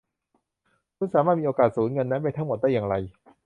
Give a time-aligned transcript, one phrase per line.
[0.97, 2.95] คุณสามารถมีโอกาสสูญเงินนั้นไปทั้งหมดได้อย่างไร